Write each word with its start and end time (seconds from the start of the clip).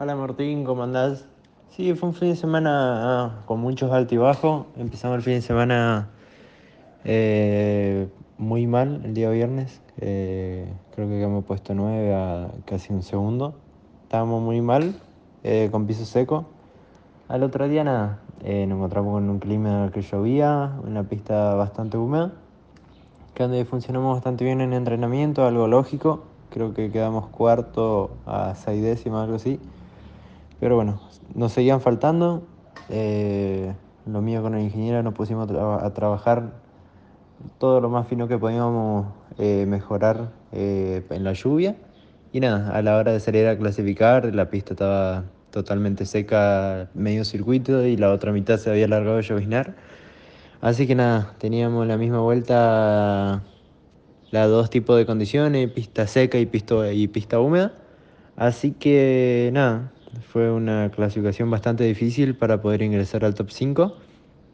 Hola 0.00 0.14
Martín, 0.14 0.62
¿cómo 0.62 0.84
andás? 0.84 1.24
Sí, 1.70 1.92
fue 1.94 2.10
un 2.10 2.14
fin 2.14 2.28
de 2.28 2.36
semana 2.36 2.70
ah, 2.70 3.42
con 3.46 3.58
muchos 3.58 3.90
altibajos. 3.90 4.66
Empezamos 4.76 5.16
el 5.16 5.22
fin 5.24 5.32
de 5.32 5.42
semana 5.42 6.10
eh, 7.02 8.06
muy 8.36 8.68
mal 8.68 9.00
el 9.04 9.12
día 9.12 9.28
viernes. 9.30 9.80
Eh, 10.00 10.72
creo 10.94 11.08
que 11.08 11.20
hemos 11.20 11.44
puesto 11.44 11.74
9 11.74 12.14
a 12.14 12.48
casi 12.64 12.92
un 12.92 13.02
segundo. 13.02 13.56
Estábamos 14.04 14.40
muy 14.40 14.60
mal, 14.60 14.94
eh, 15.42 15.68
con 15.72 15.88
piso 15.88 16.04
seco. 16.04 16.46
Al 17.26 17.42
otro 17.42 17.66
día 17.66 17.82
nada, 17.82 18.20
nos 18.40 18.76
encontramos 18.76 19.14
con 19.14 19.28
un 19.28 19.40
clima 19.40 19.90
que 19.92 20.02
llovía, 20.02 20.74
una 20.86 21.02
pista 21.02 21.56
bastante 21.56 21.96
húmeda, 21.96 22.34
que 23.34 23.42
donde 23.42 23.64
funcionamos 23.64 24.14
bastante 24.14 24.44
bien 24.44 24.60
en 24.60 24.74
entrenamiento, 24.74 25.44
algo 25.44 25.66
lógico. 25.66 26.22
Creo 26.50 26.72
que 26.72 26.92
quedamos 26.92 27.26
cuarto 27.26 28.10
a 28.26 28.54
seis 28.54 28.80
décimas, 28.80 29.24
algo 29.24 29.34
así. 29.34 29.58
Pero 30.60 30.74
bueno, 30.74 31.00
nos 31.34 31.52
seguían 31.52 31.80
faltando. 31.80 32.42
Eh, 32.88 33.74
lo 34.06 34.22
mío 34.22 34.42
con 34.42 34.54
el 34.54 34.62
ingeniero 34.62 35.02
nos 35.02 35.14
pusimos 35.14 35.50
a, 35.50 35.92
trabajar 35.92 36.52
todo 37.58 37.80
lo 37.80 37.88
más 37.88 38.08
fino 38.08 38.26
que 38.26 38.38
podíamos 38.38 39.06
eh, 39.38 39.66
mejorar 39.66 40.30
eh, 40.52 41.04
en 41.10 41.24
la 41.24 41.32
lluvia. 41.34 41.76
Y 42.32 42.40
nada, 42.40 42.70
a 42.76 42.82
la 42.82 42.96
hora 42.96 43.12
de 43.12 43.20
salir 43.20 43.46
a 43.46 43.56
clasificar, 43.56 44.34
la 44.34 44.50
pista 44.50 44.74
estaba 44.74 45.24
totalmente 45.50 46.04
seca, 46.04 46.90
medio 46.94 47.24
circuito, 47.24 47.84
y 47.86 47.96
la 47.96 48.12
otra 48.12 48.32
mitad 48.32 48.58
se 48.58 48.70
había 48.70 48.84
alargado 48.84 49.18
a 49.18 49.20
lloviznar. 49.22 49.76
Así 50.60 50.86
que 50.86 50.94
nada, 50.94 51.34
teníamos 51.38 51.86
la 51.86 51.96
misma 51.96 52.20
vuelta, 52.20 53.42
las 54.30 54.48
dos 54.48 54.70
tipos 54.70 54.98
de 54.98 55.06
condiciones, 55.06 55.70
pista 55.70 56.06
seca 56.06 56.38
y 56.38 56.46
pista, 56.46 56.92
y 56.92 57.08
pista 57.08 57.40
húmeda. 57.40 57.72
Así 58.36 58.72
que 58.72 59.50
nada, 59.52 59.92
fue 60.20 60.50
una 60.50 60.90
clasificación 60.90 61.50
bastante 61.50 61.84
difícil 61.84 62.36
para 62.36 62.60
poder 62.60 62.82
ingresar 62.82 63.24
al 63.24 63.34
top 63.34 63.50
5, 63.50 63.96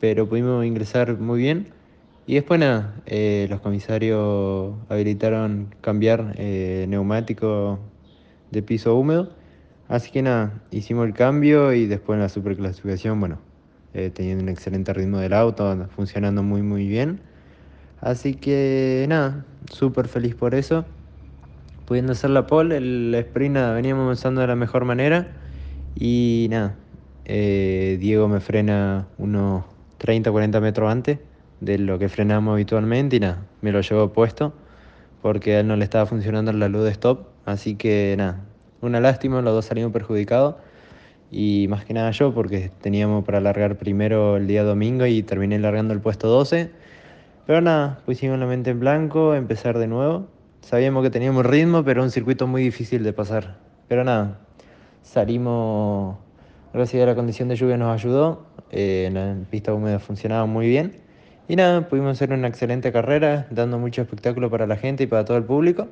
pero 0.00 0.28
pudimos 0.28 0.64
ingresar 0.64 1.18
muy 1.18 1.40
bien. 1.40 1.68
Y 2.26 2.34
después 2.34 2.58
nada, 2.58 2.94
eh, 3.06 3.46
los 3.50 3.60
comisarios 3.60 4.74
habilitaron 4.88 5.74
cambiar 5.80 6.34
eh, 6.36 6.86
neumático 6.88 7.78
de 8.50 8.62
piso 8.62 8.96
húmedo. 8.96 9.30
Así 9.88 10.10
que 10.10 10.22
nada, 10.22 10.62
hicimos 10.70 11.06
el 11.06 11.12
cambio 11.12 11.74
y 11.74 11.86
después 11.86 12.16
en 12.16 12.22
la 12.22 12.28
superclasificación, 12.30 13.20
bueno, 13.20 13.38
eh, 13.92 14.10
teniendo 14.12 14.42
un 14.42 14.48
excelente 14.48 14.92
ritmo 14.94 15.18
del 15.18 15.34
auto, 15.34 15.86
funcionando 15.94 16.42
muy 16.42 16.62
muy 16.62 16.88
bien. 16.88 17.20
Así 18.00 18.34
que 18.34 19.04
nada, 19.08 19.44
súper 19.70 20.08
feliz 20.08 20.34
por 20.34 20.54
eso. 20.54 20.86
Pudiendo 21.84 22.12
hacer 22.12 22.30
la 22.30 22.46
pole, 22.46 22.78
el 22.78 23.14
sprint 23.14 23.56
veníamos 23.56 24.04
avanzando 24.04 24.40
de 24.40 24.46
la 24.46 24.56
mejor 24.56 24.86
manera. 24.86 25.43
Y 25.94 26.48
nada, 26.50 26.76
eh, 27.24 27.96
Diego 28.00 28.28
me 28.28 28.40
frena 28.40 29.08
unos 29.18 29.64
30 29.98 30.30
40 30.30 30.60
metros 30.60 30.90
antes 30.90 31.18
de 31.60 31.78
lo 31.78 31.98
que 31.98 32.08
frenamos 32.08 32.52
habitualmente 32.52 33.16
y 33.16 33.20
nada, 33.20 33.46
me 33.62 33.72
lo 33.72 33.80
llevo 33.80 34.12
puesto 34.12 34.52
porque 35.22 35.56
a 35.56 35.60
él 35.60 35.66
no 35.66 35.76
le 35.76 35.84
estaba 35.84 36.04
funcionando 36.04 36.52
la 36.52 36.68
luz 36.68 36.84
de 36.84 36.90
stop. 36.90 37.28
Así 37.46 37.76
que 37.76 38.14
nada, 38.18 38.44
una 38.82 39.00
lástima, 39.00 39.40
los 39.40 39.54
dos 39.54 39.64
salimos 39.64 39.90
perjudicados 39.92 40.56
y 41.30 41.66
más 41.70 41.84
que 41.86 41.94
nada 41.94 42.10
yo 42.10 42.34
porque 42.34 42.70
teníamos 42.82 43.24
para 43.24 43.40
largar 43.40 43.78
primero 43.78 44.36
el 44.36 44.46
día 44.46 44.64
domingo 44.64 45.06
y 45.06 45.22
terminé 45.22 45.58
largando 45.58 45.94
el 45.94 46.00
puesto 46.00 46.28
12. 46.28 46.70
Pero 47.46 47.60
nada, 47.62 48.00
pusimos 48.04 48.38
la 48.38 48.46
mente 48.46 48.70
en 48.70 48.80
blanco, 48.80 49.34
empezar 49.34 49.78
de 49.78 49.86
nuevo. 49.86 50.26
Sabíamos 50.60 51.02
que 51.02 51.10
teníamos 51.10 51.46
ritmo, 51.46 51.84
pero 51.84 52.02
un 52.02 52.10
circuito 52.10 52.46
muy 52.46 52.62
difícil 52.62 53.02
de 53.02 53.12
pasar. 53.14 53.56
Pero 53.88 54.04
nada, 54.04 54.40
Salimos, 55.04 56.16
gracias 56.72 57.02
a 57.02 57.06
la 57.06 57.14
condición 57.14 57.46
de 57.48 57.56
lluvia 57.56 57.76
nos 57.76 57.94
ayudó, 57.94 58.46
eh, 58.72 59.10
la 59.12 59.36
pista 59.50 59.74
húmeda 59.74 59.98
funcionaba 59.98 60.46
muy 60.46 60.66
bien. 60.66 60.96
Y 61.46 61.56
nada, 61.56 61.88
pudimos 61.88 62.12
hacer 62.12 62.32
una 62.32 62.48
excelente 62.48 62.90
carrera, 62.90 63.46
dando 63.50 63.78
mucho 63.78 64.00
espectáculo 64.00 64.50
para 64.50 64.66
la 64.66 64.76
gente 64.76 65.04
y 65.04 65.06
para 65.06 65.26
todo 65.26 65.36
el 65.36 65.44
público. 65.44 65.88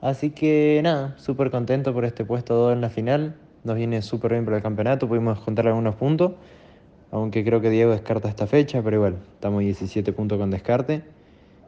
Así 0.00 0.30
que 0.30 0.80
nada, 0.82 1.14
súper 1.18 1.52
contento 1.52 1.94
por 1.94 2.04
este 2.04 2.24
puesto 2.24 2.54
2 2.54 2.72
en 2.72 2.80
la 2.80 2.90
final. 2.90 3.36
Nos 3.62 3.76
viene 3.76 4.02
súper 4.02 4.32
bien 4.32 4.44
para 4.44 4.56
el 4.56 4.62
campeonato, 4.62 5.06
pudimos 5.08 5.38
juntar 5.38 5.68
algunos 5.68 5.94
puntos. 5.94 6.32
Aunque 7.12 7.44
creo 7.44 7.60
que 7.60 7.70
Diego 7.70 7.92
descarta 7.92 8.28
esta 8.28 8.48
fecha, 8.48 8.82
pero 8.82 8.96
igual, 8.96 9.18
estamos 9.34 9.60
17 9.60 10.12
puntos 10.12 10.36
con 10.36 10.50
descarte. 10.50 11.04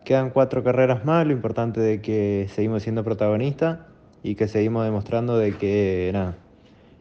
Quedan 0.05 0.31
cuatro 0.31 0.65
carreras 0.65 1.05
más, 1.05 1.25
lo 1.25 1.33
importante 1.33 1.95
es 1.95 2.01
que 2.01 2.49
seguimos 2.53 2.83
siendo 2.83 3.05
protagonistas 3.05 3.79
y 4.25 4.35
que 4.35 4.49
seguimos 4.49 4.85
demostrando 4.85 5.39
de 5.39 5.57
que 5.57 6.11
nada, 6.13 6.37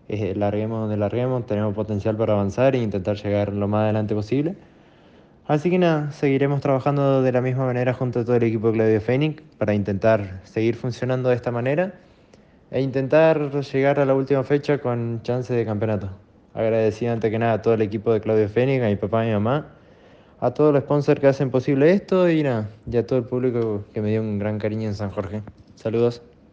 eh, 0.10 0.34
larguemos 0.36 0.82
donde 0.82 0.98
larguemos, 0.98 1.46
tenemos 1.46 1.76
potencial 1.76 2.18
para 2.18 2.34
avanzar 2.34 2.76
e 2.76 2.80
intentar 2.80 3.16
llegar 3.16 3.54
lo 3.54 3.68
más 3.68 3.84
adelante 3.84 4.16
posible. 4.16 4.56
Así 5.48 5.70
que 5.70 5.80
nada, 5.80 6.12
seguiremos 6.12 6.62
trabajando 6.62 7.22
de 7.22 7.32
la 7.32 7.42
misma 7.42 7.66
manera 7.66 7.94
junto 7.94 8.20
a 8.20 8.26
todo 8.26 8.36
el 8.36 8.44
equipo 8.44 8.68
de 8.68 8.74
Claudio 8.74 9.02
Feining 9.02 9.42
para 9.58 9.74
intentar 9.74 10.42
seguir 10.44 10.76
funcionando 10.76 11.30
de 11.30 11.36
esta 11.36 11.52
manera 11.52 11.94
e 12.72 12.82
intentar 12.82 13.52
llegar 13.52 14.00
a 14.00 14.06
la 14.06 14.14
última 14.16 14.44
fecha 14.44 14.80
con 14.80 15.22
chance 15.24 15.54
de 15.54 15.66
campeonato. 15.66 16.10
Agradecido 16.54 17.14
antes 17.14 17.30
que 17.30 17.40
nada 17.40 17.54
a 17.54 17.62
todo 17.62 17.76
el 17.76 17.82
equipo 17.82 18.12
de 18.12 18.20
Claudio 18.20 18.50
Feining, 18.50 18.84
a 18.84 18.88
mi 18.88 18.96
papá 18.96 19.24
y 19.24 19.28
mi 19.28 19.34
mamá, 19.34 19.68
a 20.40 20.52
todos 20.54 20.74
los 20.74 20.84
sponsors 20.84 21.20
que 21.20 21.28
hacen 21.28 21.52
posible 21.52 21.92
esto 21.92 22.30
y 22.30 22.44
nada, 22.44 22.70
y 22.90 22.98
a 22.98 23.06
todo 23.06 23.20
el 23.20 23.26
público 23.26 23.86
que 23.94 24.02
me 24.02 24.10
dio 24.10 24.22
un 24.22 24.40
gran 24.40 24.58
cariño 24.58 24.88
en 24.88 24.96
San 24.96 25.12
Jorge. 25.12 25.42
Saludos. 25.76 26.29